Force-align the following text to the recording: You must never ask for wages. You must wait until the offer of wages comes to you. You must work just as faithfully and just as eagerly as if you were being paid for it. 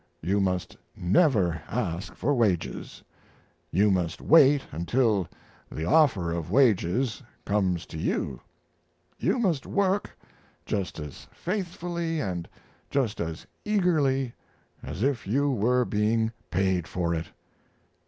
You 0.23 0.39
must 0.41 0.75
never 0.97 1.61
ask 1.67 2.15
for 2.15 2.33
wages. 2.33 3.03
You 3.69 3.91
must 3.91 4.19
wait 4.19 4.63
until 4.71 5.27
the 5.71 5.85
offer 5.85 6.31
of 6.31 6.49
wages 6.49 7.21
comes 7.45 7.85
to 7.85 7.99
you. 7.99 8.41
You 9.19 9.37
must 9.37 9.67
work 9.67 10.17
just 10.65 10.97
as 10.99 11.27
faithfully 11.31 12.19
and 12.19 12.49
just 12.89 13.19
as 13.21 13.45
eagerly 13.63 14.33
as 14.81 15.03
if 15.03 15.27
you 15.27 15.51
were 15.51 15.85
being 15.85 16.31
paid 16.49 16.87
for 16.87 17.13
it. 17.13 17.27